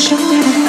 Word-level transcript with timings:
Show 0.00 0.16
me 0.16 0.59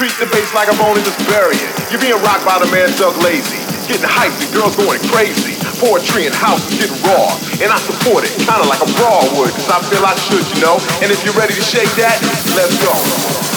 like 0.00 0.72
a 0.72 0.76
bone 0.78 0.96
and 0.96 1.04
just 1.04 1.20
bury 1.28 1.56
it. 1.56 1.68
You're 1.92 2.00
being 2.00 2.16
rocked 2.24 2.46
by 2.46 2.58
the 2.58 2.64
man 2.72 2.88
Doug 2.96 3.20
Lazy. 3.20 3.60
Getting 3.84 4.08
hyped, 4.08 4.40
the 4.40 4.48
girls 4.56 4.74
going 4.74 4.98
crazy. 5.12 5.60
Poetry 5.76 6.24
and 6.24 6.34
house 6.34 6.64
is 6.72 6.78
getting 6.80 6.96
raw. 7.04 7.36
And 7.60 7.68
I 7.68 7.76
support 7.76 8.24
it, 8.24 8.32
kinda 8.38 8.64
like 8.64 8.80
a 8.80 8.88
raw 8.96 9.20
would, 9.36 9.52
cause 9.52 9.68
I 9.68 9.82
feel 9.92 10.04
I 10.04 10.14
should, 10.16 10.46
you 10.56 10.62
know. 10.64 10.80
And 11.02 11.12
if 11.12 11.22
you're 11.24 11.34
ready 11.34 11.52
to 11.52 11.60
shake 11.60 11.90
that, 11.96 12.16
let's 12.56 12.76
go. 12.82 13.49